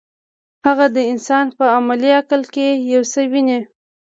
هغه 0.65 0.85
د 0.95 0.97
انسان 1.11 1.45
په 1.57 1.65
عملي 1.75 2.11
عقل 2.19 2.41
کې 2.53 2.67
یو 2.91 3.03
څه 3.11 3.21
ویني. 3.31 3.59